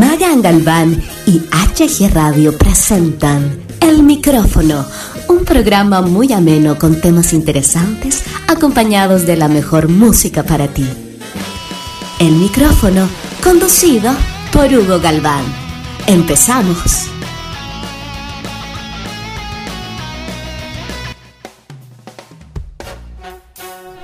[0.00, 4.86] Magan Galván y HG Radio presentan El Micrófono,
[5.28, 10.88] un programa muy ameno con temas interesantes acompañados de la mejor música para ti.
[12.18, 13.10] El Micrófono,
[13.44, 14.10] conducido
[14.54, 15.44] por Hugo Galván.
[16.06, 17.08] Empezamos.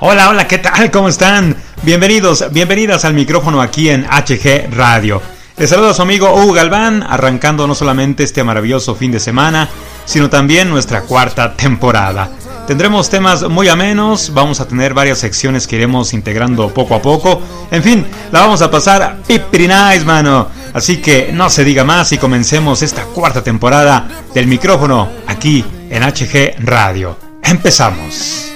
[0.00, 0.90] Hola, hola, ¿qué tal?
[0.90, 1.56] ¿Cómo están?
[1.84, 5.35] Bienvenidos, bienvenidas al micrófono aquí en HG Radio.
[5.58, 9.70] Les saludo a su amigo Hugo Galván, arrancando no solamente este maravilloso fin de semana,
[10.04, 12.30] sino también nuestra cuarta temporada.
[12.66, 17.40] Tendremos temas muy amenos, vamos a tener varias secciones que iremos integrando poco a poco.
[17.70, 19.66] En fin, la vamos a pasar pipri
[20.04, 20.48] mano.
[20.74, 26.02] Así que no se diga más y comencemos esta cuarta temporada del micrófono aquí en
[26.02, 27.16] HG Radio.
[27.42, 28.55] Empezamos.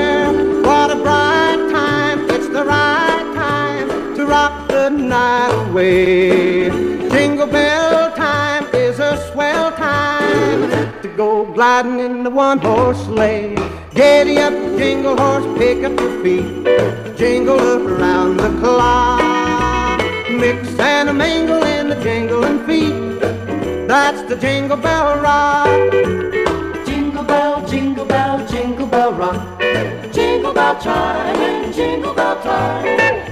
[5.11, 6.69] night away.
[7.09, 10.61] Jingle bell time is a swell time
[11.01, 13.55] to go gliding in the one horse sleigh.
[13.93, 16.47] Giddy up, jingle horse, pick up your feet,
[17.17, 19.99] jingle up around the clock.
[20.31, 23.19] Mix and a mingle in the jingling feet.
[23.89, 25.91] That's the jingle bell rock.
[26.85, 29.59] Jingle bell, jingle bell, jingle bell rock.
[30.13, 33.30] Jingle bell chime and jingle bell time.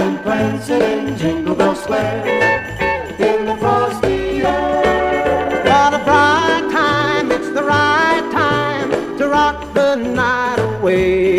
[0.00, 2.26] And prancing in Jingle Bell Square
[3.18, 5.62] in the frosty air.
[5.64, 11.36] What a bright time, it's the right time to rock the night away.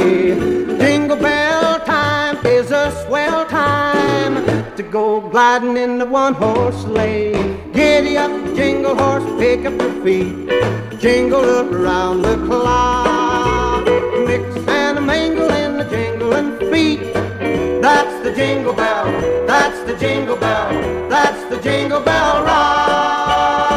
[0.78, 4.36] Jingle bell time is a swell time
[4.76, 7.34] to go gliding in the one horse sleigh.
[7.74, 10.36] Giddy up, jingle horse, pick up your feet,
[11.00, 13.86] jingle up around the clock.
[14.28, 17.12] Mix and mingle in the jingling feet.
[17.82, 19.06] That's the jingle bell,
[19.46, 20.70] that's the jingle bell,
[21.10, 23.72] that's the jingle bell rock.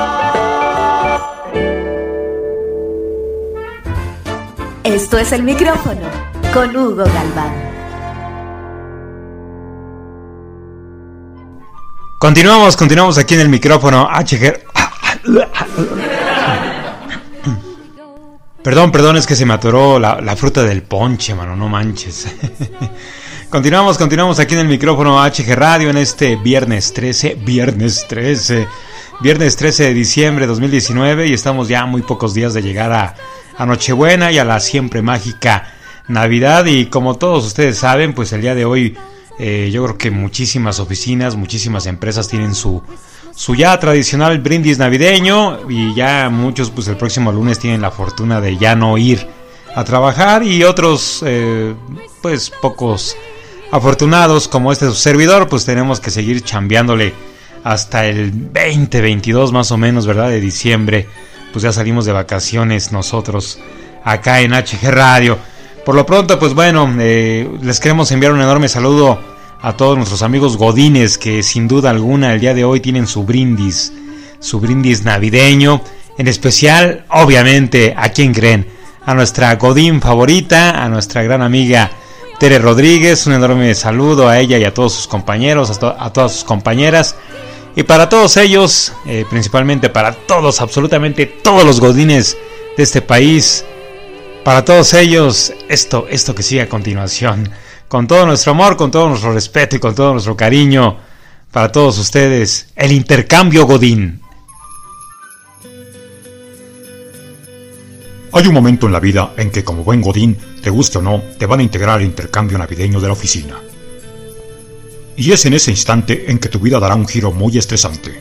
[4.84, 6.08] Esto es el micrófono
[6.52, 7.52] con Hugo Galván.
[12.20, 14.62] Continuamos, continuamos aquí en el micrófono HG.
[18.62, 22.28] Perdón, perdón, es que se me atoró la, la fruta del ponche, mano, no manches.
[23.54, 28.66] Continuamos, continuamos aquí en el micrófono HG Radio en este viernes 13, viernes 13,
[29.20, 33.14] viernes 13 de diciembre de 2019 y estamos ya muy pocos días de llegar a,
[33.56, 35.72] a Nochebuena y a la siempre mágica
[36.08, 36.66] Navidad.
[36.66, 38.96] Y como todos ustedes saben, pues el día de hoy
[39.38, 42.82] eh, yo creo que muchísimas oficinas, muchísimas empresas tienen su,
[43.36, 48.40] su ya tradicional brindis navideño y ya muchos pues el próximo lunes tienen la fortuna
[48.40, 49.24] de ya no ir
[49.76, 51.72] a trabajar y otros eh,
[52.20, 53.16] pues pocos
[53.74, 57.12] afortunados como este servidor, pues tenemos que seguir chambeándole
[57.64, 60.28] hasta el 2022 más o menos, ¿verdad?
[60.28, 61.08] De diciembre.
[61.52, 63.58] Pues ya salimos de vacaciones nosotros
[64.04, 65.38] acá en HG Radio.
[65.84, 69.18] Por lo pronto, pues bueno, eh, les queremos enviar un enorme saludo
[69.60, 73.24] a todos nuestros amigos godines que sin duda alguna el día de hoy tienen su
[73.24, 73.92] brindis,
[74.38, 75.82] su brindis navideño.
[76.16, 78.68] En especial, obviamente, ¿a quién creen?
[79.04, 81.90] A nuestra godín favorita, a nuestra gran amiga
[82.38, 86.44] Tere Rodríguez, un enorme saludo a ella y a todos sus compañeros, a, todas sus
[86.44, 87.14] compañeras.
[87.76, 92.36] Y para todos ellos, eh, principalmente para todos, absolutamente todos los godines
[92.76, 93.64] de este país,
[94.44, 97.50] para todos ellos, esto, esto que sigue a continuación,
[97.88, 100.98] con todo nuestro amor, con todo nuestro respeto y con todo nuestro cariño,
[101.52, 104.23] para todos ustedes, el intercambio Godín.
[108.36, 111.22] Hay un momento en la vida en que como buen Godín, te guste o no,
[111.38, 113.60] te van a integrar al intercambio navideño de la oficina.
[115.16, 118.20] Y es en ese instante en que tu vida dará un giro muy estresante.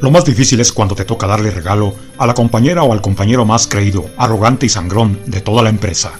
[0.00, 3.44] Lo más difícil es cuando te toca darle regalo a la compañera o al compañero
[3.44, 6.12] más creído, arrogante y sangrón de toda la empresa.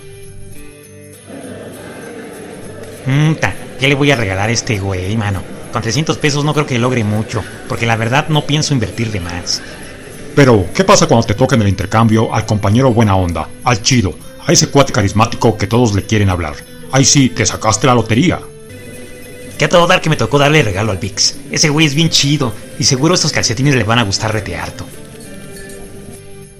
[3.81, 5.43] ¿Qué le voy a regalar a este güey, mano?
[5.73, 9.21] Con 300 pesos no creo que logre mucho, porque la verdad no pienso invertir de
[9.21, 9.63] más.
[10.37, 14.15] Pero, ¿qué pasa cuando te toca en el intercambio al compañero buena onda, al chido,
[14.47, 16.55] a ese cuate carismático que todos le quieren hablar?
[16.93, 18.39] Ahí sí, te sacaste la lotería.
[19.57, 21.37] Que a todo dar que me tocó darle regalo al Vix.
[21.51, 24.87] Ese güey es bien chido y seguro estos calcetines le van a gustar rete harto.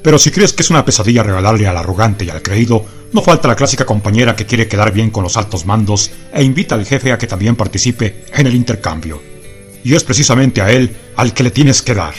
[0.03, 2.83] Pero si crees que es una pesadilla regalarle al arrogante y al creído,
[3.13, 6.77] no falta la clásica compañera que quiere quedar bien con los altos mandos e invita
[6.77, 9.21] al jefe a que también participe en el intercambio.
[9.85, 12.15] Y es precisamente a él al que le tienes que dar.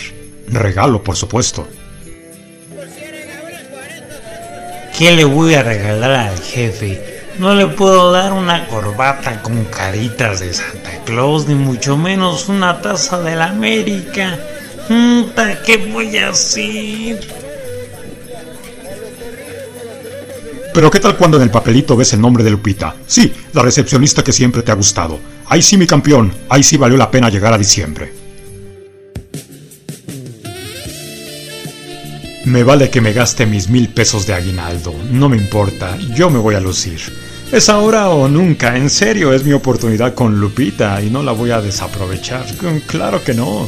[0.48, 1.68] Regalo, por supuesto.
[4.98, 7.22] ¿Qué le voy a regalar al jefe?
[7.38, 12.82] No le puedo dar una corbata con caritas de Santa Claus, ni mucho menos una
[12.82, 14.40] taza de la América.
[15.66, 17.20] ¿Qué voy a hacer?
[20.74, 22.96] Pero ¿qué tal cuando en el papelito ves el nombre de Lupita?
[23.06, 25.20] Sí, la recepcionista que siempre te ha gustado.
[25.48, 28.14] Ahí sí, mi campeón, ahí sí valió la pena llegar a diciembre.
[32.48, 36.40] Me vale que me gaste mis mil pesos de aguinaldo, no me importa, yo me
[36.40, 36.98] voy a lucir.
[37.52, 41.52] Es ahora o nunca, en serio, es mi oportunidad con Lupita y no la voy
[41.52, 42.46] a desaprovechar,
[42.86, 43.68] claro que no.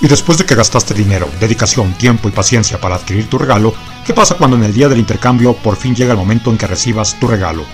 [0.00, 3.72] Y después de que gastaste dinero, dedicación, tiempo y paciencia para adquirir tu regalo,
[4.04, 6.66] ¿qué pasa cuando en el día del intercambio por fin llega el momento en que
[6.66, 7.64] recibas tu regalo?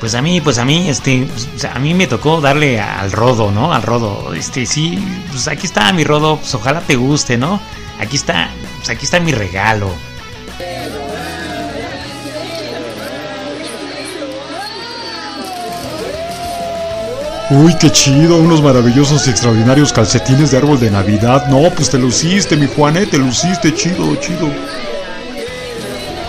[0.00, 3.50] Pues a mí, pues a mí, este, pues a mí me tocó darle al rodo,
[3.50, 3.72] ¿no?
[3.72, 4.98] Al rodo, este, sí,
[5.30, 7.60] pues aquí está mi rodo, pues ojalá te guste, ¿no?
[7.98, 9.90] Aquí está, pues aquí está mi regalo.
[17.48, 21.46] Uy, qué chido, unos maravillosos y extraordinarios calcetines de árbol de Navidad.
[21.46, 24.50] No, pues te luciste, mi Juanet, te luciste, chido, chido.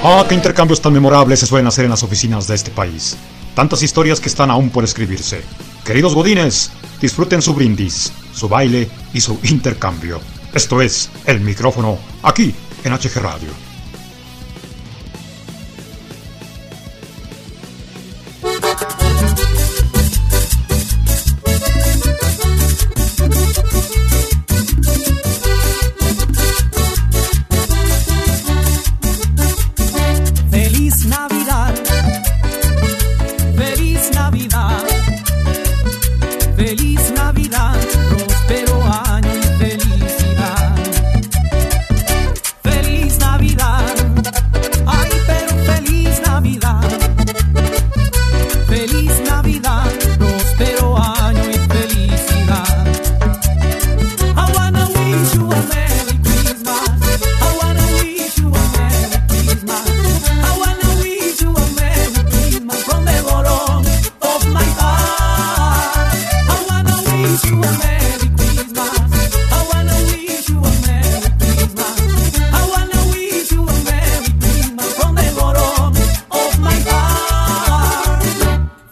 [0.04, 3.18] Ah, qué intercambios tan memorables se suelen hacer en las oficinas de este país.
[3.58, 5.42] Tantas historias que están aún por escribirse.
[5.84, 6.70] Queridos godines,
[7.02, 10.22] disfruten su brindis, su baile y su intercambio.
[10.54, 13.67] Esto es El Micrófono, aquí en HG Radio.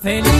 [0.05, 0.34] Feliz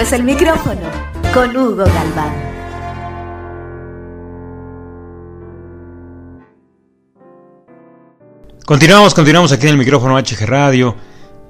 [0.00, 0.80] es el micrófono
[1.34, 2.32] con Hugo Galván.
[8.64, 10.96] Continuamos, continuamos aquí en el micrófono HG Radio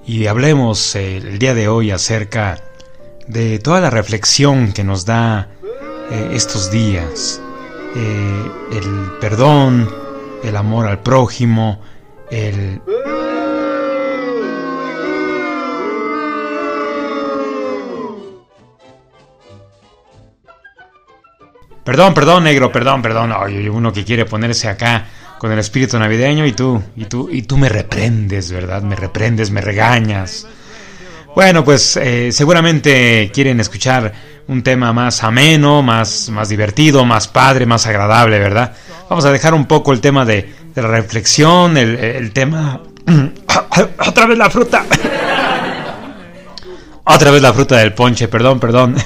[0.05, 2.59] y hablemos eh, el día de hoy acerca
[3.29, 5.49] de toda la reflexión que nos da
[6.11, 7.41] eh, estos días.
[7.95, 9.89] eh, el perdón,
[10.43, 11.81] el amor al prójimo,
[12.31, 12.81] el...
[21.85, 23.33] Perdón, perdón, negro, perdón, perdón.
[23.37, 25.07] Ay, uno que quiere ponerse acá
[25.39, 28.83] con el espíritu navideño y tú, y tú, y tú me reprendes, ¿verdad?
[28.83, 30.47] Me reprendes, me regañas.
[31.35, 34.13] Bueno, pues eh, seguramente quieren escuchar
[34.49, 38.75] un tema más ameno, más, más divertido, más padre, más agradable, ¿verdad?
[39.09, 42.81] Vamos a dejar un poco el tema de, la reflexión, el, el tema...
[44.07, 44.85] Otra vez la fruta.
[47.05, 48.97] Otra vez la fruta del ponche, perdón, perdón.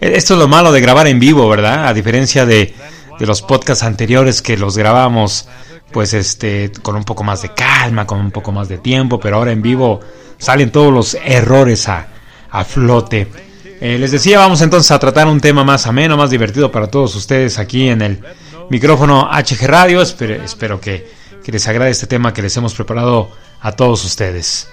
[0.00, 1.86] Esto es lo malo de grabar en vivo, ¿verdad?
[1.86, 2.74] A diferencia de,
[3.18, 5.48] de los podcasts anteriores que los grabamos
[5.92, 9.36] pues este con un poco más de calma, con un poco más de tiempo, pero
[9.36, 10.00] ahora en vivo
[10.38, 12.08] salen todos los errores a,
[12.50, 13.28] a flote.
[13.80, 17.14] Eh, les decía, vamos entonces a tratar un tema más ameno, más divertido para todos
[17.14, 18.20] ustedes aquí en el
[18.70, 20.02] micrófono HG Radio.
[20.02, 21.10] Espero, espero que,
[21.44, 24.68] que les agrade este tema que les hemos preparado a todos ustedes.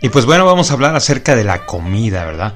[0.00, 2.54] Y pues bueno, vamos a hablar acerca de la comida, ¿verdad?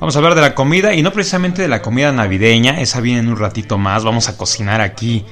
[0.00, 3.20] Vamos a hablar de la comida y no precisamente de la comida navideña, esa viene
[3.20, 4.04] en un ratito más.
[4.04, 5.24] Vamos a cocinar aquí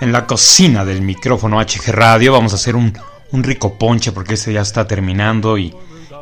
[0.00, 2.32] en la cocina del micrófono HG Radio.
[2.32, 2.92] Vamos a hacer un,
[3.30, 5.74] un rico ponche porque este ya está terminando y,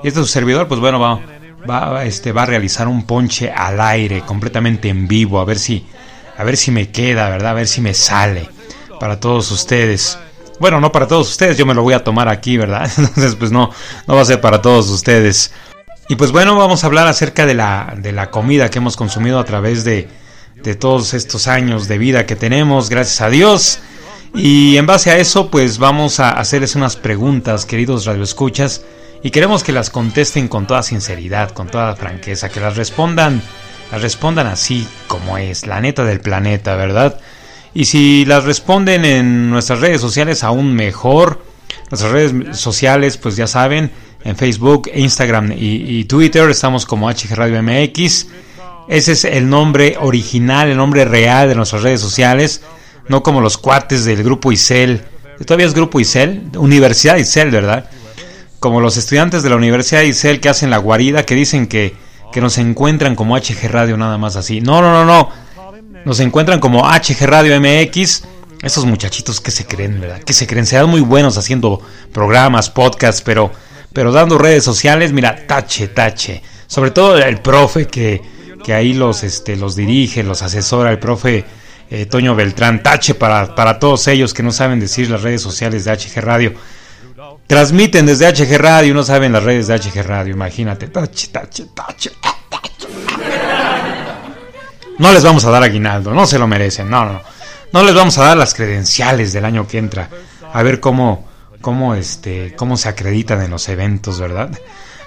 [0.03, 1.21] y este su servidor, pues bueno, va,
[1.69, 5.87] va, este, va a realizar un ponche al aire, completamente en vivo, a ver si,
[6.37, 7.53] a ver si me queda, ¿verdad?
[7.53, 8.49] A ver si me sale
[9.01, 10.19] para todos ustedes.
[10.61, 12.91] Bueno, no para todos ustedes, yo me lo voy a tomar aquí, ¿verdad?
[12.99, 13.71] Entonces, pues no,
[14.07, 15.53] no va a ser para todos ustedes.
[16.09, 19.39] Y pues bueno, vamos a hablar acerca de la, de la comida que hemos consumido
[19.39, 20.09] a través de,
[20.55, 23.81] de todos estos años de vida que tenemos, gracias a Dios.
[24.35, 28.83] Y en base a eso, pues vamos a hacerles unas preguntas, queridos radioescuchas,
[29.23, 33.43] y queremos que las contesten con toda sinceridad, con toda franqueza, que las respondan,
[33.93, 37.21] las respondan así como es, la neta del planeta, ¿verdad?
[37.75, 41.43] Y si las responden en nuestras redes sociales aún mejor,
[41.91, 43.91] nuestras redes sociales, pues ya saben,
[44.25, 48.27] en Facebook, Instagram y, Twitter estamos como HG Radio MX.
[48.89, 52.63] Ese es el nombre original, el nombre real de nuestras redes sociales,
[53.09, 55.03] no como los cuates del grupo ICEL.
[55.45, 57.89] Todavía es grupo ICEL, Universidad ICEL, ¿verdad?
[58.61, 61.95] como los estudiantes de la Universidad Isel que hacen la guarida, que dicen que,
[62.33, 64.61] que nos encuentran como HG Radio nada más así.
[64.61, 65.31] No, no, no, no.
[66.05, 68.25] Nos encuentran como HG Radio MX.
[68.63, 70.21] Esos muchachitos que se creen, ¿verdad?
[70.21, 71.81] Que se creen, se dan muy buenos haciendo
[72.13, 73.53] programas, podcasts, pero,
[73.93, 76.43] pero dando redes sociales, mira, tache, tache.
[76.67, 78.21] Sobre todo el profe que,
[78.65, 81.45] que ahí los, este, los dirige, los asesora, el profe
[81.91, 85.85] eh, Toño Beltrán, tache para, para todos ellos que no saben decir las redes sociales
[85.85, 86.55] de HG Radio.
[87.47, 90.91] Transmiten desde HG Radio, no saben las redes de HG Radio, imagínate.
[94.99, 97.23] No les vamos a dar aguinaldo, no se lo merecen, no, no.
[97.73, 100.09] No les vamos a dar las credenciales del año que entra.
[100.53, 101.28] A ver cómo,
[101.61, 104.51] cómo, este, cómo se acreditan en los eventos, ¿verdad?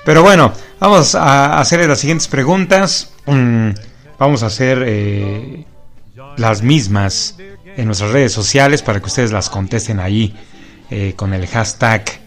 [0.05, 3.11] Pero bueno, vamos a hacerle las siguientes preguntas.
[3.25, 3.69] Mm,
[4.17, 5.65] vamos a hacer eh,
[6.37, 7.35] las mismas
[7.77, 10.35] en nuestras redes sociales para que ustedes las contesten ahí
[10.89, 12.21] eh, con el hashtag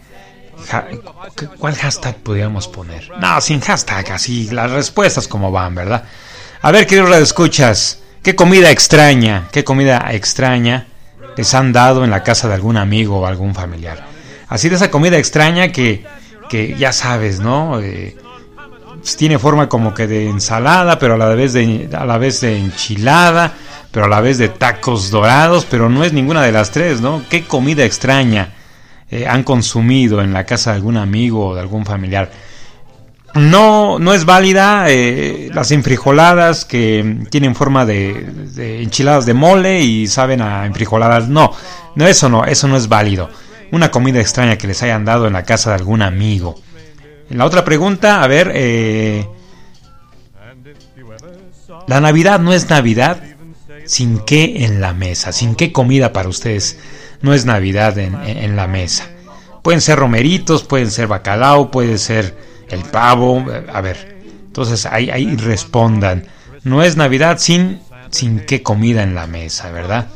[1.59, 3.09] ¿Cuál hashtag podríamos poner?
[3.19, 6.03] No, sin hashtag, así las respuestas como van, ¿verdad?
[6.61, 10.87] A ver, queridos escuchas, ¿qué comida extraña, qué comida extraña
[11.37, 14.14] les han dado en la casa de algún amigo o algún familiar?
[14.47, 16.05] Así de esa comida extraña que,
[16.49, 17.79] que ya sabes, ¿no?
[17.79, 18.15] Eh,
[19.17, 22.57] tiene forma como que de ensalada, pero a la vez de, a la vez de
[22.57, 23.53] enchilada,
[23.91, 27.23] pero a la vez de tacos dorados, pero no es ninguna de las tres, ¿no?
[27.29, 28.53] ¿Qué comida extraña?
[29.11, 32.31] Eh, han consumido en la casa de algún amigo o de algún familiar.
[33.35, 40.07] No, no es válida eh, las enfrijoladas que tienen forma de, enchiladas de mole y
[40.07, 41.27] saben a enfrijoladas.
[41.27, 41.51] No,
[41.95, 43.29] no, eso no, eso no es válido.
[43.71, 46.59] Una comida extraña que les hayan dado en la casa de algún amigo.
[47.29, 49.27] La otra pregunta, a ver, eh,
[51.87, 53.21] la Navidad no es Navidad
[53.85, 56.77] sin qué en la mesa, sin qué comida para ustedes
[57.21, 59.09] no es Navidad en, la mesa.
[59.61, 62.37] Pueden ser romeritos, pueden ser bacalao, puede ser
[62.69, 63.43] el pavo,
[63.73, 64.21] a ver.
[64.45, 66.27] Entonces ahí, ahí respondan.
[66.63, 67.81] No es Navidad sin,
[68.11, 70.07] sin qué comida en la mesa, ¿verdad?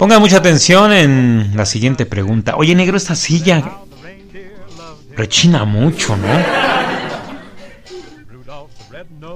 [0.00, 2.56] Pongan mucha atención en la siguiente pregunta.
[2.56, 3.82] Oye, negro, esta silla
[5.14, 6.26] rechina mucho, ¿no?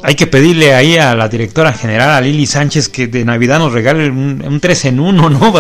[0.03, 3.75] Hay que pedirle ahí a la directora general, a Lili Sánchez, que de Navidad nos
[3.75, 5.53] regale un, 3 en 1, ¿no?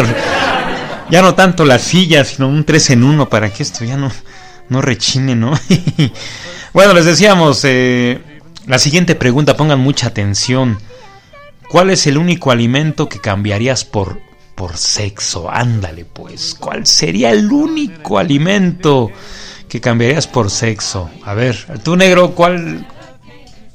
[1.11, 4.11] ya no tanto la silla, sino un 3 en 1 para que esto ya no,
[4.71, 5.53] no rechine, ¿no?
[6.73, 8.21] bueno, les decíamos, eh,
[8.67, 10.79] la siguiente pregunta, pongan mucha atención.
[11.69, 14.19] ¿Cuál es el único alimento que cambiarías por,
[14.55, 15.51] por sexo?
[15.51, 19.11] Ándale pues, ¿cuál sería el único alimento
[19.69, 21.11] que cambiarías por sexo?
[21.25, 22.87] A ver, tú negro, ¿cuál,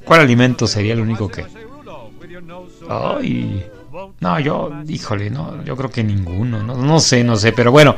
[0.05, 1.45] cuál alimento sería el único que...
[2.89, 3.63] Ay,
[4.19, 7.95] no, yo, híjole, no, yo creo que ninguno, no, no sé, no sé, pero bueno,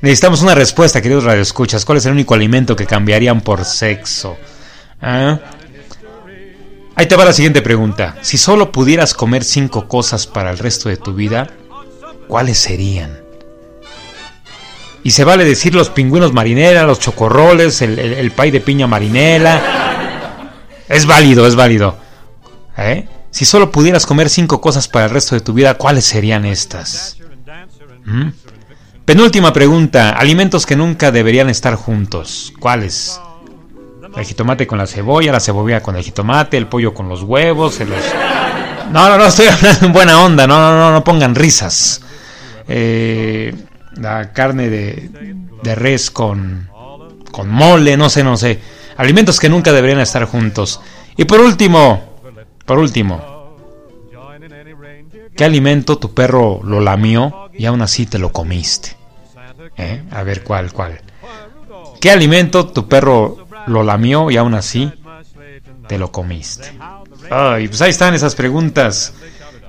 [0.00, 1.84] necesitamos una respuesta, queridos radioescuchas.
[1.84, 4.36] ¿Cuál es el único alimento que cambiarían por sexo?
[5.00, 5.38] ¿Ah?
[6.94, 8.16] Ahí te va la siguiente pregunta.
[8.20, 11.48] Si solo pudieras comer cinco cosas para el resto de tu vida,
[12.32, 13.20] ¿cuáles serían?
[15.04, 19.60] Y se vale decir los pingüinos marinera, los chocorroles, el, el, pay de piña marinela.
[20.88, 21.98] Es válido, es válido.
[22.78, 23.06] ¿Eh?
[23.30, 27.18] Si solo pudieras comer cinco cosas para el resto de tu vida, ¿cuáles serían estas?
[28.06, 28.28] ¿Mm?
[29.04, 30.12] Penúltima pregunta.
[30.12, 32.54] Alimentos que nunca deberían estar juntos.
[32.58, 33.20] ¿Cuáles?
[34.16, 37.78] El jitomate con la cebolla, la cebolla con el jitomate, el pollo con los huevos,
[38.90, 42.00] No, no, no, estoy hablando en buena onda, no, no, no, no pongan risas.
[42.74, 43.54] Eh,
[43.96, 45.10] la carne de,
[45.62, 46.68] de res con,
[47.30, 48.60] con mole, no sé, no sé.
[48.96, 50.80] Alimentos que nunca deberían estar juntos.
[51.16, 52.18] Y por último,
[52.64, 53.58] por último,
[55.36, 58.96] ¿qué alimento tu perro lo lamió y aún así te lo comiste?
[59.76, 60.02] ¿Eh?
[60.10, 60.98] A ver, ¿cuál, cuál?
[62.00, 64.90] ¿Qué alimento tu perro lo lamió y aún así
[65.86, 66.72] te lo comiste.
[67.30, 69.12] Ay, pues ahí están esas preguntas,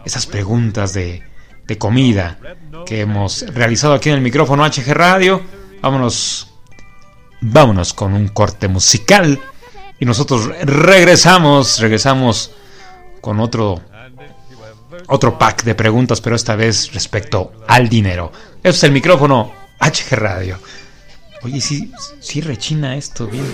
[0.05, 1.23] esas preguntas de,
[1.67, 2.37] de comida
[2.85, 5.41] que hemos realizado aquí en el micrófono HG Radio.
[5.81, 6.53] Vámonos,
[7.41, 9.39] vámonos con un corte musical
[9.99, 12.51] y nosotros regresamos, regresamos
[13.21, 13.81] con otro
[15.07, 18.31] otro pack de preguntas, pero esta vez respecto al dinero.
[18.57, 20.59] Este es el micrófono HG Radio.
[21.43, 23.45] Oye, sí, sí rechina esto bien.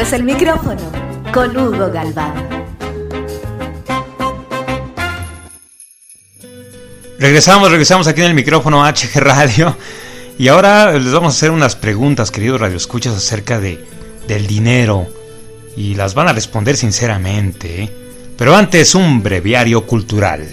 [0.00, 0.92] Es el micrófono
[1.32, 2.34] con Hugo Galván.
[7.18, 9.74] Regresamos, regresamos aquí en el micrófono HG Radio.
[10.38, 13.82] Y ahora les vamos a hacer unas preguntas, queridos radioescuchas, acerca de,
[14.28, 15.06] del dinero.
[15.78, 17.84] Y las van a responder sinceramente.
[17.84, 17.92] ¿eh?
[18.36, 20.46] Pero antes, un breviario cultural.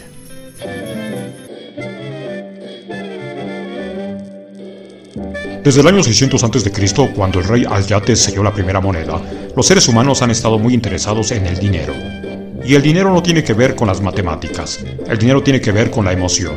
[5.63, 9.21] Desde el año 600 a.C., cuando el rey Alyates selló la primera moneda,
[9.55, 11.93] los seres humanos han estado muy interesados en el dinero.
[12.65, 15.89] Y el dinero no tiene que ver con las matemáticas, el dinero tiene que ver
[15.89, 16.55] con la emoción.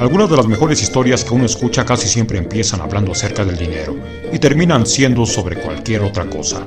[0.00, 3.96] Algunas de las mejores historias que uno escucha casi siempre empiezan hablando acerca del dinero
[4.32, 6.66] y terminan siendo sobre cualquier otra cosa.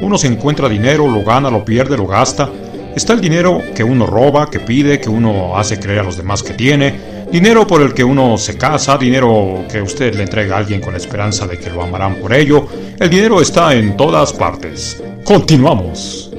[0.00, 2.50] Uno se encuentra dinero, lo gana, lo pierde, lo gasta.
[2.96, 6.42] Está el dinero que uno roba, que pide, que uno hace creer a los demás
[6.42, 10.58] que tiene, Dinero por el que uno se casa, dinero que usted le entrega a
[10.58, 12.68] alguien con la esperanza de que lo amarán por ello.
[13.00, 15.02] El dinero está en todas partes.
[15.24, 16.30] Continuamos.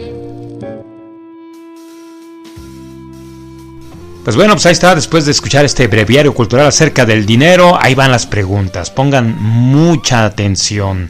[4.24, 7.96] Pues bueno, pues ahí está, después de escuchar este breviario cultural acerca del dinero, ahí
[7.96, 8.92] van las preguntas.
[8.92, 11.10] Pongan mucha atención.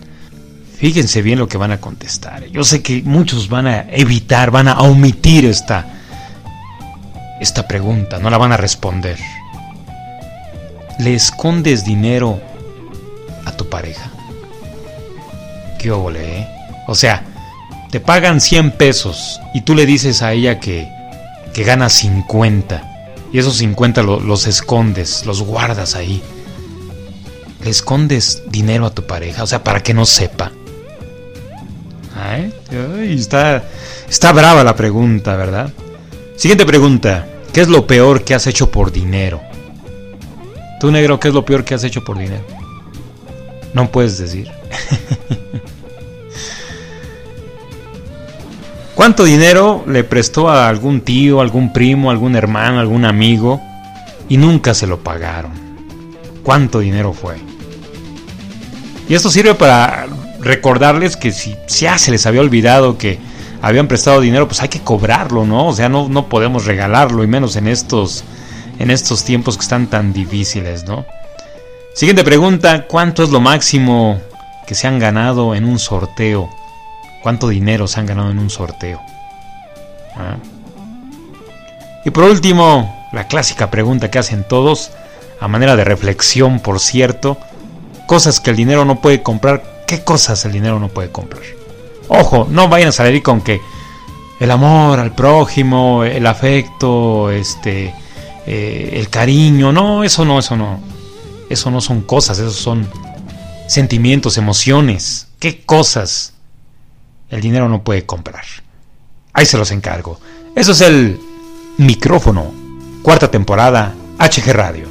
[0.77, 2.45] Fíjense bien lo que van a contestar.
[2.47, 5.85] Yo sé que muchos van a evitar, van a omitir esta,
[7.41, 9.17] esta pregunta, no la van a responder
[10.99, 12.41] le escondes dinero
[13.45, 14.11] a tu pareja.
[15.79, 16.47] Qué óvole, ¿eh?
[16.87, 17.23] O sea,
[17.91, 20.87] te pagan 100 pesos y tú le dices a ella que,
[21.53, 22.93] que gana 50
[23.33, 26.21] y esos 50 los escondes, los guardas ahí.
[27.63, 30.51] Le escondes dinero a tu pareja, o sea, para que no sepa.
[32.15, 32.53] Ay,
[33.17, 33.63] está,
[34.07, 35.73] está brava la pregunta, ¿verdad?
[36.35, 37.27] Siguiente pregunta.
[37.53, 39.41] ¿Qué es lo peor que has hecho por dinero?
[40.83, 42.43] Tú, negro, ¿qué es lo peor que has hecho por dinero?
[43.73, 44.51] No puedes decir.
[48.93, 53.61] ¿Cuánto dinero le prestó a algún tío, algún primo, algún hermano, algún amigo
[54.27, 55.53] y nunca se lo pagaron?
[56.43, 57.37] ¿Cuánto dinero fue?
[59.07, 60.07] Y esto sirve para
[60.41, 63.19] recordarles que si ya se les había olvidado que
[63.61, 65.67] habían prestado dinero, pues hay que cobrarlo, ¿no?
[65.67, 68.25] O sea, no, no podemos regalarlo, y menos en estos
[68.79, 71.05] en estos tiempos que están tan difíciles, ¿no?
[71.93, 74.19] Siguiente pregunta, ¿cuánto es lo máximo
[74.65, 76.49] que se han ganado en un sorteo?
[77.21, 78.99] ¿Cuánto dinero se han ganado en un sorteo?
[80.15, 80.37] ¿Ah?
[82.03, 84.91] Y por último, la clásica pregunta que hacen todos,
[85.39, 87.37] a manera de reflexión, por cierto,
[88.07, 91.43] cosas que el dinero no puede comprar, ¿qué cosas el dinero no puede comprar?
[92.07, 93.61] Ojo, no vayan a salir con que
[94.39, 97.93] el amor al prójimo, el afecto, este,
[98.45, 100.79] eh, el cariño, no, eso no, eso no.
[101.49, 102.87] Eso no son cosas, esos son
[103.67, 105.27] sentimientos, emociones.
[105.39, 106.33] ¿Qué cosas
[107.29, 108.45] el dinero no puede comprar?
[109.33, 110.19] Ahí se los encargo.
[110.55, 111.19] Eso es el
[111.77, 112.53] micrófono,
[113.01, 114.87] cuarta temporada, HG Radio.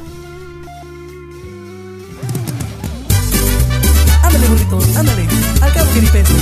[4.21, 5.27] Ándale, burrito, ándale,
[5.61, 6.33] al cabo que ni peso.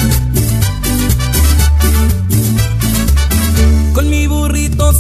[3.93, 4.93] Con mi burrito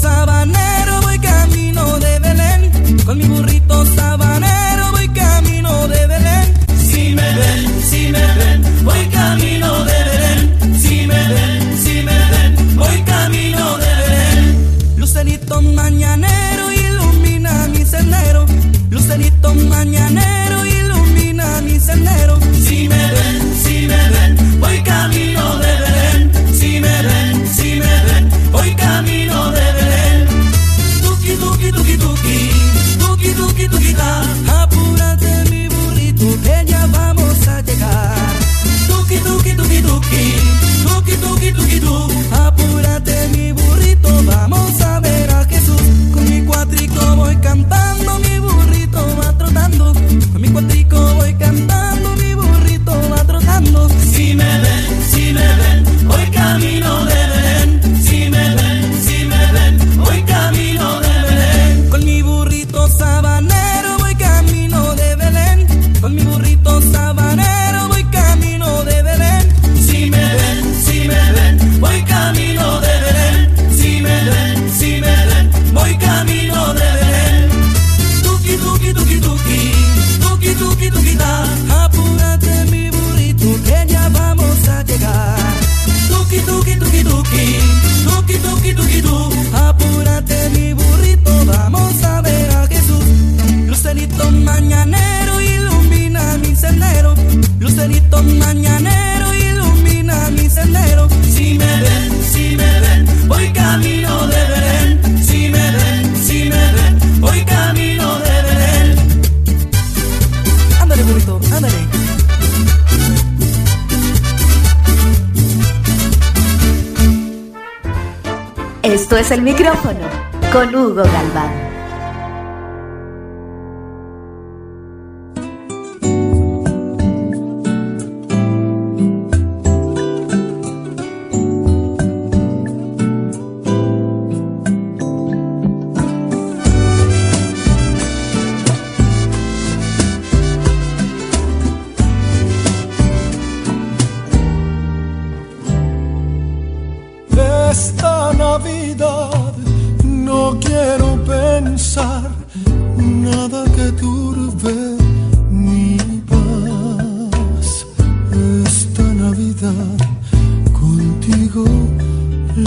[119.31, 120.09] el micrófono
[120.51, 121.70] con Hugo Galván.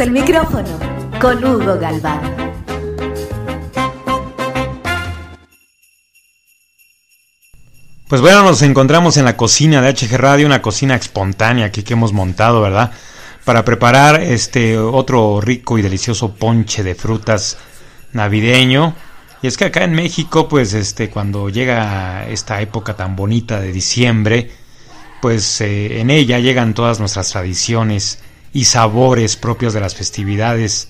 [0.00, 0.68] el micrófono
[1.20, 2.20] con Hugo Galván.
[8.08, 11.92] Pues bueno, nos encontramos en la cocina de HG Radio, una cocina espontánea aquí que
[11.92, 12.90] hemos montado, ¿verdad?
[13.44, 17.58] Para preparar este otro rico y delicioso ponche de frutas
[18.12, 18.96] navideño.
[19.42, 23.70] Y es que acá en México, pues este, cuando llega esta época tan bonita de
[23.70, 24.50] diciembre,
[25.22, 28.18] pues eh, en ella llegan todas nuestras tradiciones
[28.54, 30.88] y sabores propios de las festividades,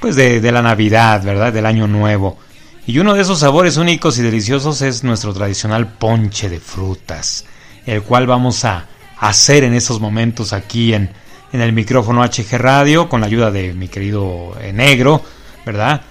[0.00, 1.52] pues de, la Navidad, ¿verdad?
[1.52, 2.38] Del Año Nuevo.
[2.86, 7.46] Y uno de esos sabores únicos y deliciosos es nuestro tradicional ponche de frutas,
[7.86, 8.86] el cual vamos a
[9.18, 11.10] hacer en estos momentos aquí en,
[11.52, 15.22] en el micrófono HG Radio con la ayuda de mi querido eh, negro,
[15.64, 16.02] ¿verdad?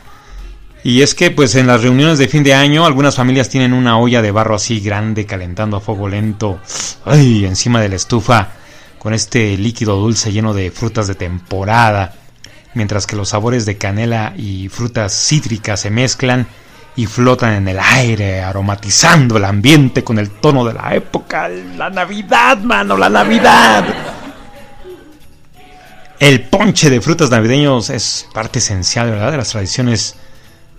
[0.84, 4.00] Y es que pues en las reuniones de fin de año algunas familias tienen una
[4.00, 6.60] olla de barro así grande calentando a fuego lento,
[7.06, 8.59] ay, encima de la estufa
[9.00, 12.14] con este líquido dulce lleno de frutas de temporada,
[12.74, 16.48] mientras que los sabores de canela y frutas cítricas se mezclan
[16.96, 21.90] y flotan en el aire, aromatizando el ambiente con el tono de la época, la
[21.90, 23.86] Navidad, mano, la Navidad.
[26.20, 30.16] El ponche de frutas navideños es parte esencial, ¿verdad?, de las tradiciones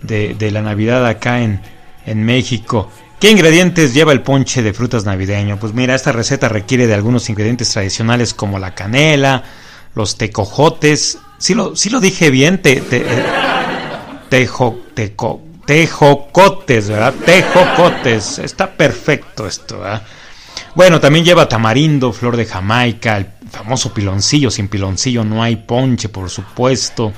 [0.03, 1.59] de, la Navidad acá en
[2.05, 2.91] México.
[3.21, 5.59] ¿Qué ingredientes lleva el ponche de frutas navideño?
[5.59, 9.43] Pues mira, esta receta requiere de algunos ingredientes tradicionales como la canela,
[9.93, 11.19] los tecojotes.
[11.37, 13.23] Si lo, lo dije bien, te, te, eh,
[14.27, 17.13] tejo, teco, tejocotes, ¿verdad?
[17.23, 18.39] Tejocotes.
[18.39, 20.01] Está perfecto esto, ¿verdad?
[20.73, 24.49] Bueno, también lleva tamarindo, flor de Jamaica, el famoso piloncillo.
[24.49, 27.13] Sin piloncillo no hay ponche, por supuesto.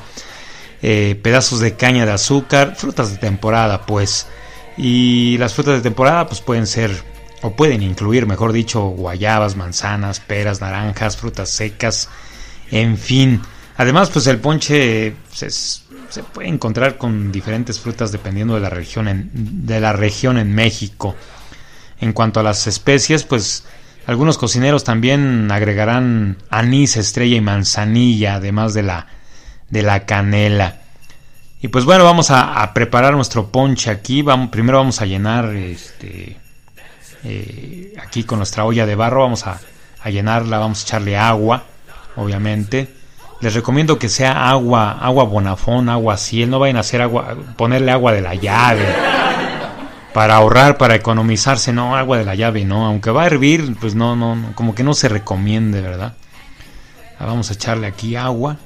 [0.82, 4.28] eh, pedazos de caña de azúcar, frutas de temporada pues.
[4.78, 6.92] Y las frutas de temporada pues pueden ser
[7.42, 12.10] o pueden incluir, mejor dicho, guayabas, manzanas, peras, naranjas, frutas secas,
[12.72, 13.42] en fin.
[13.78, 19.30] Además pues el ponche se, puede encontrar con diferentes frutas dependiendo de la región en,
[19.34, 21.16] de la región en México.
[22.00, 23.66] En cuanto a las especies, pues
[24.06, 29.08] algunos cocineros también agregarán anís, estrella y manzanilla, además de la,
[29.70, 30.83] de la canela.
[31.64, 34.22] Y pues bueno, vamos a, preparar nuestro ponche aquí.
[34.22, 36.36] Vamos, primero vamos a llenar este,
[37.24, 39.22] eh, aquí con nuestra olla de barro.
[39.22, 39.62] Vamos a,
[40.10, 41.64] llenarla, vamos a echarle agua,
[42.18, 42.94] obviamente.
[43.40, 46.50] Les recomiendo que sea agua, agua bonafón, agua ciel.
[46.50, 48.86] No vayan a hacer agua, ponerle agua de la llave
[50.14, 53.96] para ahorrar, para economizarse, no, agua de la llave, no, aunque va a hervir, pues
[53.96, 56.14] no, no, como que no se recomiende, ¿verdad?
[57.22, 58.58] Vamos a echarle aquí agua.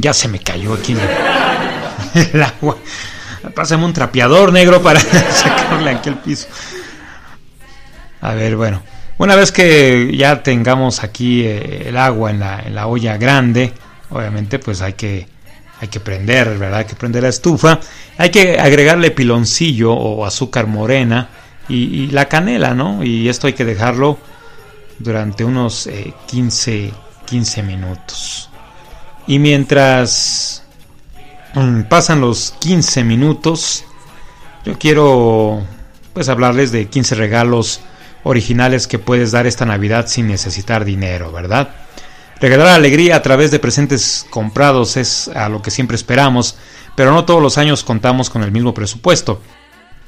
[0.00, 0.94] Ya se me cayó aquí
[2.32, 2.76] el, agua.
[3.54, 5.00] Pásame un trapeador negro para
[5.32, 6.48] sacarle aquí el piso.
[8.20, 8.82] A ver, bueno.
[9.16, 13.72] Una vez que ya tengamos aquí eh, el agua en la, en la, olla grande,
[14.10, 15.26] obviamente pues hay que,
[15.78, 16.80] hay que prender, ¿verdad?
[16.80, 17.80] Hay que prender la estufa.
[18.16, 21.28] Hay que agregarle piloncillo o azúcar morena
[21.68, 23.02] y, la canela, ¿no?
[23.04, 24.18] Y esto hay que dejarlo
[24.98, 25.88] durante unos
[26.26, 26.92] 15, eh,
[27.26, 28.49] 15 minutos.
[29.30, 30.64] Y mientras
[31.54, 33.84] mm, pasan los 15 minutos,
[34.64, 35.62] yo quiero
[36.12, 37.80] pues hablarles de 15 regalos
[38.24, 41.70] originales que puedes dar esta Navidad sin necesitar dinero, ¿verdad?
[42.40, 46.56] Regalar alegría a través de presentes comprados es a lo que siempre esperamos,
[46.96, 49.40] pero no todos los años contamos con el mismo presupuesto.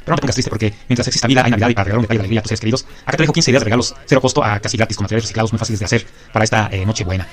[0.01, 2.03] Pero no te pongas triste porque mientras exista vida hay Navidad y para regalar un
[2.03, 4.20] detalle de alegría a tus seres queridos, acá te dejo 15 ideas de regalos cero
[4.20, 7.05] costo a casi gratis con materiales reciclados muy fáciles de hacer para esta eh, noche
[7.05, 7.29] buena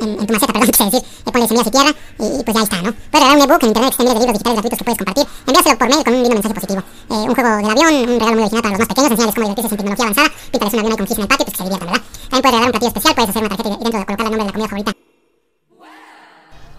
[0.00, 2.82] en, tu maceta, perdón, quise decir, le pones semillas y tierra y, pues ya está,
[2.82, 2.92] ¿no?
[2.92, 5.26] Puedes regalar un ebook en internet que miles de libros digitales gratuitos que puedes compartir,
[5.46, 6.82] enviárselo por mail con un lindo mensaje positivo.
[7.10, 9.44] Eh, un juego del avión, un regalo muy original para los más pequeños, enseñarles cómo
[9.46, 11.64] divertirse sin tecnología avanzada, píntales un avión ahí con en el patio, pues que se
[11.64, 12.02] diviertan, ¿verdad?
[12.02, 14.30] También puedes regalar un platillo especial, puedes hacer una tarjeta y dentro de colocar el
[14.32, 14.92] nombre de la comida favorita.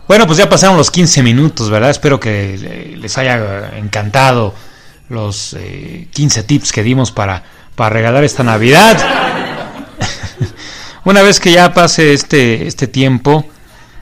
[0.08, 1.90] Bueno, pues ya pasaron los 15 minutos, ¿verdad?
[1.90, 4.54] Espero que les haya encantado
[5.10, 7.44] los eh, 15 tips que dimos para,
[7.76, 9.33] para regalar esta Navidad.
[11.06, 13.46] Una vez que ya pase este, este tiempo,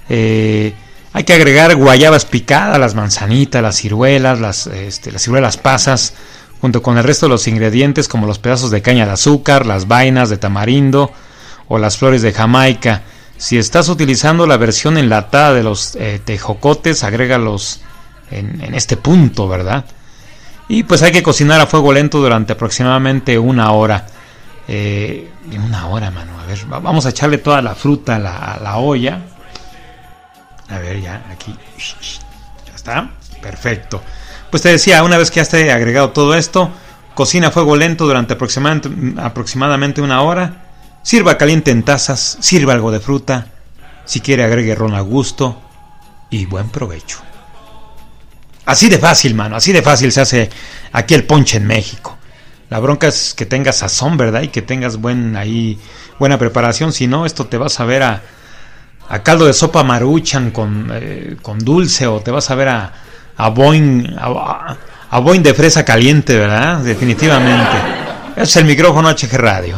[0.08, 0.74] eh,
[1.14, 6.14] hay que agregar guayabas picadas, las manzanitas, las ciruelas, las, este, las ciruelas pasas,
[6.62, 9.88] junto con el resto de los ingredientes como los pedazos de caña de azúcar, las
[9.88, 11.12] vainas de tamarindo
[11.68, 13.02] o las flores de Jamaica.
[13.36, 17.82] Si estás utilizando la versión enlatada de los eh, tejocotes, agrégalos
[18.30, 19.86] en, en este punto, ¿verdad?
[20.68, 24.06] Y pues hay que cocinar a fuego lento durante aproximadamente una hora.
[24.68, 26.40] Eh, una hora, mano.
[26.40, 29.22] A ver, vamos a echarle toda la fruta a la, olla.
[30.70, 31.56] A ver, ya, aquí.
[32.68, 33.12] Ya está.
[33.42, 34.02] Perfecto.
[34.50, 36.72] Pues te decía, una vez que ya esté agregado todo esto,
[37.16, 40.66] cocina a fuego lento durante aproximadamente, aproximadamente una hora.
[41.04, 43.48] Sirva caliente en tazas, sirva algo de fruta.
[44.06, 45.62] Si quiere agregue ron a gusto.
[46.30, 47.20] Y buen provecho.
[48.66, 50.50] Así de fácil, mano, así de fácil se hace
[50.94, 52.18] aquí el ponche en México.
[52.72, 54.44] La bronca es que tengas sazón, ¿verdad?
[54.44, 55.78] Y que tengas buen ahí
[56.18, 56.94] buena preparación.
[56.94, 58.22] Si no, esto te vas a ver a,
[59.10, 62.94] a caldo de sopa maruchan con, eh, con dulce o te vas a ver a,
[63.36, 64.78] a a,
[65.10, 66.78] a de fresa caliente, ¿verdad?
[66.78, 67.78] Definitivamente.
[68.38, 69.76] Es el micrófono HG Radio.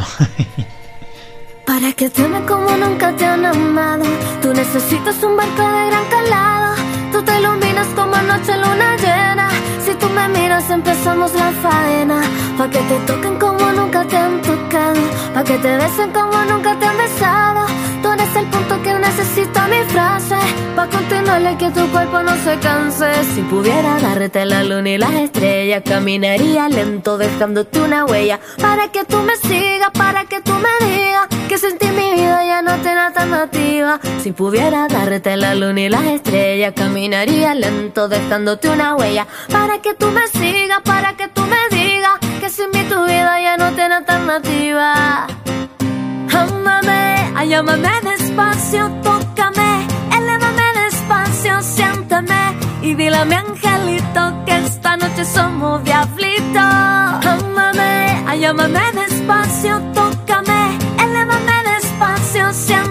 [1.66, 4.04] Para que te como nunca te han amado,
[4.40, 6.63] tú necesitas un barco de gran calado.
[7.14, 9.48] Tú te iluminas como noche luna llena.
[9.84, 12.20] Si tú me miras, empezamos la faena.
[12.58, 15.00] Pa' que te toquen como nunca te han tocado.
[15.32, 17.66] Pa' que te besen como nunca te han besado.
[18.04, 20.36] Tú eres el punto que necesita mi frase.
[20.76, 23.06] Pa' continuarle que tu cuerpo no se canse.
[23.34, 28.40] Si pudiera darte la luna y las estrellas, caminaría lento dejándote una huella.
[28.60, 32.60] Para que tú me sigas, para que tú me digas que sentí mi vida ya
[32.60, 33.98] no tiene alternativa.
[34.22, 39.26] Si pudiera darte la luna y las estrellas, caminaría lento dejándote una huella.
[39.50, 43.40] Para que tú me sigas, para que tú me digas que sin mí tu vida
[43.40, 45.26] ya no tiene alternativa.
[46.34, 47.03] Ámame,
[47.44, 49.86] ay, ámame despacio, tócame,
[50.16, 52.42] elévame despacio, siénteme
[52.80, 56.58] y dile a mi angelito que esta noche somos diablito.
[56.58, 62.83] Ámame, ay, ámame despacio, tócame, elévame despacio, siénteme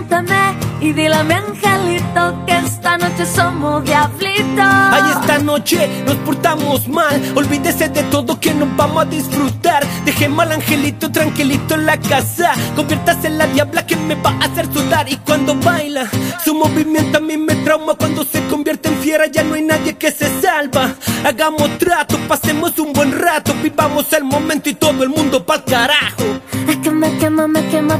[0.84, 4.60] y dile a mi angelito que esta noche somos diablitos.
[4.60, 7.22] Ay, esta noche nos portamos mal.
[7.36, 9.86] Olvídese de todo que nos vamos a disfrutar.
[10.04, 12.52] Dejemos al angelito tranquilito en la casa.
[12.76, 15.10] Conviértase en la diabla que me va a hacer sudar.
[15.10, 16.06] Y cuando baila,
[16.44, 17.96] su movimiento a mí me trauma.
[17.96, 20.96] Cuando se convierte en fiera, ya no hay nadie que se salva.
[21.24, 23.54] Hagamos trato, pasemos un buen rato.
[23.64, 26.43] Vivamos el momento y todo el mundo pa'l carajo.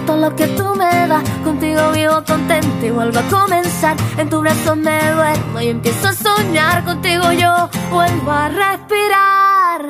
[0.06, 1.24] Todo lo que tú me das.
[1.44, 3.96] Contigo vivo contento y vuelvo a comenzar.
[4.18, 6.84] En tu brazo me duermo y empiezo a soñar.
[6.84, 9.82] Contigo yo vuelvo a respirar.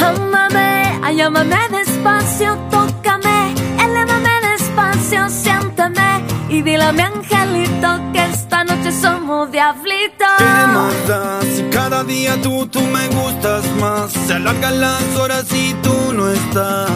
[0.00, 3.33] Ámame, ay, ámame despacio, tócame,
[5.28, 10.28] siénteme y dile a mi angelito que esta noche somos diablitos.
[10.38, 10.94] ¿Qué más
[11.72, 14.12] cada día tú, tú me gustas más?
[14.26, 16.90] Se alargan las horas y tú no estás.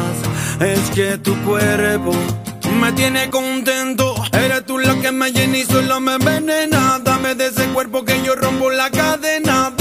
[0.60, 2.12] Es que tu cuerpo
[2.80, 4.14] me tiene contento.
[4.32, 7.00] Eres tú la que me llena y solo me envenena.
[7.02, 9.72] Dame de ese cuerpo que yo rompo la cadena.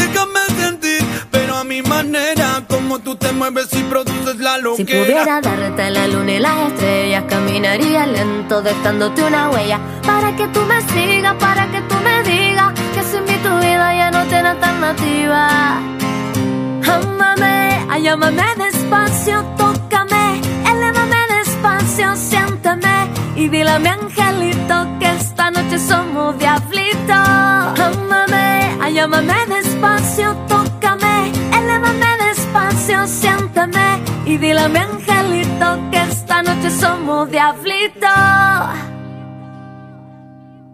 [3.00, 5.00] Tú te mueves y produces la Si loquera.
[5.04, 10.62] pudiera darte la luna y las estrellas, caminaría lento dejándote una huella para que tú
[10.66, 14.50] me sigas, para que tú me digas que sin mí tu vida ya no tiene
[14.50, 15.80] alternativa.
[16.88, 20.42] Ámame, ay, ámame despacio, tócame,
[20.72, 27.10] elévame despacio, siénteme y dile a mi angelito que esta noche somos diablitos.
[27.10, 30.57] Ámame, ay, ámame despacio, tócame,
[33.06, 38.10] siénteme y dile a mi angelito que esta noche somos diablitos.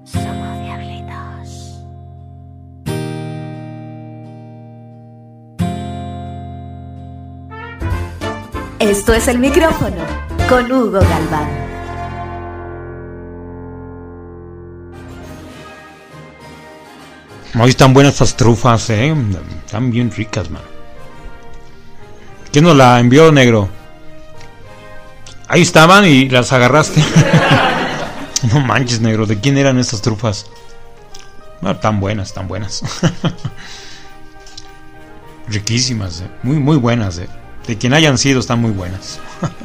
[0.05, 1.84] Somos diablitos.
[8.80, 10.03] Esto es el micrófono
[10.47, 11.63] con Hugo Galván.
[17.59, 19.13] Hoy están buenas estas trufas, eh.
[19.65, 20.72] Están bien ricas, man.
[22.54, 23.68] ¿Quién nos la envió, negro?
[25.47, 27.04] Ahí estaban y las agarraste.
[28.54, 29.26] no manches, negro.
[29.26, 30.45] ¿De quién eran estas trufas?
[31.62, 32.84] No, tan buenas, tan buenas.
[35.47, 36.30] Riquísimas, eh.
[36.43, 37.28] Muy, muy buenas, eh.
[37.66, 39.20] De quien hayan sido, están muy buenas.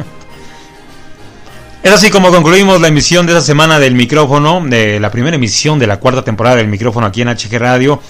[1.81, 5.79] Es así como concluimos la emisión de esta semana del micrófono, de la primera emisión
[5.79, 8.03] de la cuarta temporada del micrófono aquí en HG Radio.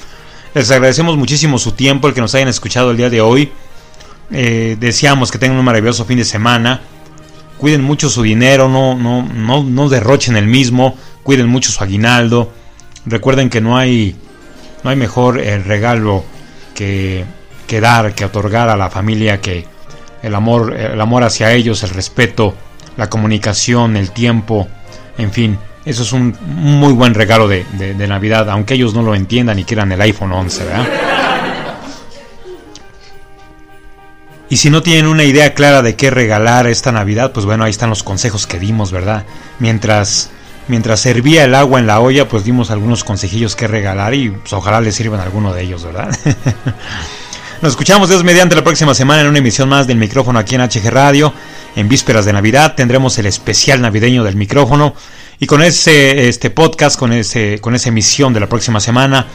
[0.55, 3.53] Les agradecemos muchísimo su tiempo, el que nos hayan escuchado el día de hoy.
[4.31, 6.81] Eh, deseamos que tengan un maravilloso fin de semana.
[7.59, 10.97] Cuiden mucho su dinero, no, no, no, no derrochen el mismo.
[11.23, 12.53] Cuiden mucho su aguinaldo.
[13.07, 14.17] Recuerden que no hay,
[14.85, 16.25] no hay mejor eh, regalo
[16.75, 17.25] que,
[17.81, 19.67] dar, que otorgar a la familia que
[20.23, 22.55] el amor, el amor hacia ellos, el respeto,
[22.97, 24.69] la comunicación, el tiempo,
[25.17, 29.03] en fin, eso es un muy buen regalo de, de- de Navidad, aunque ellos no
[29.03, 30.87] lo entiendan y quieran el iPhone 11, ¿verdad?
[34.51, 37.71] Y si no tienen una idea clara de qué regalar esta Navidad, pues bueno, ahí
[37.71, 39.25] están los consejos que dimos, ¿verdad?
[39.59, 40.31] Mientras
[40.69, 44.53] mientras servía el agua en la olla, pues dimos algunos consejillos que regalar y pues,
[44.53, 46.17] ojalá les sirvan alguno de ellos, ¿verdad?
[47.63, 50.61] Nos escuchamos Dios mediante la próxima semana en una emisión más del micrófono aquí en
[50.61, 51.33] HG Radio.
[51.75, 54.95] En vísperas de Navidad tendremos el especial navideño del micrófono
[55.41, 59.27] y con ese este podcast, con ese con esa emisión de la próxima semana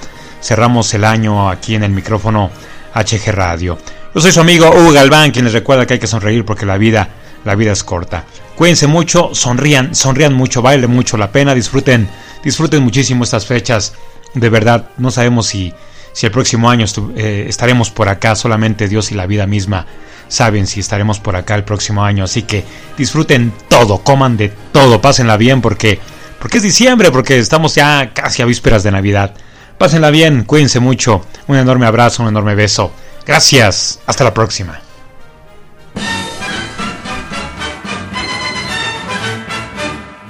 [0.42, 2.50] cerramos el año aquí en el micrófono
[2.94, 3.78] HG Radio.
[4.14, 6.78] Yo soy su amigo Hugo Galván, quien les recuerda que hay que sonreír porque la
[6.78, 7.10] vida
[7.46, 8.26] la vida es corta.
[8.56, 12.08] Cuídense mucho, sonrían, sonrían mucho, vale mucho la pena, disfruten,
[12.44, 13.94] disfruten muchísimo estas fechas.
[14.34, 15.74] De verdad, no sabemos si,
[16.14, 16.86] si el próximo año
[17.16, 19.86] eh, estaremos por acá, solamente Dios y la vida misma
[20.28, 22.24] saben si estaremos por acá el próximo año.
[22.24, 22.64] Así que
[22.98, 26.00] disfruten todo, coman de todo, pásenla bien porque,
[26.40, 29.34] porque es diciembre, porque estamos ya casi a vísperas de Navidad.
[29.78, 32.94] Pásenla bien, cuídense mucho, un enorme abrazo, un enorme beso.
[33.26, 34.80] Gracias, hasta la próxima.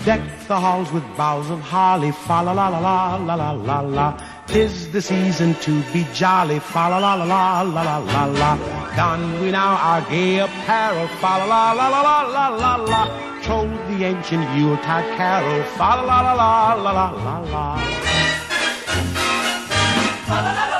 [0.05, 3.79] Deck the halls with boughs of holly, fa la la la la la la la
[3.81, 4.13] la.
[4.47, 8.57] Tis the season to be jolly, fa la la la la la la la la.
[8.95, 13.07] Don we now our gay apparel, fa la la la la la la la la.
[13.41, 17.77] Troll the ancient Yuletide carol, fa la la la la la la la
[20.67, 20.72] la.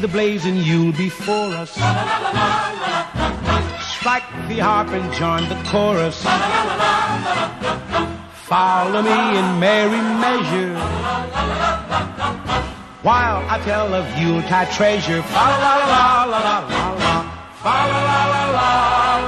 [0.00, 1.72] The blazing Yule before us.
[3.98, 6.22] Strike the harp and join the chorus.
[8.46, 10.74] Follow me in merry measure.
[13.02, 15.20] While I tell of Yuletide treasure.
[15.20, 16.98] La la la la la la
[17.64, 19.27] la la la la la.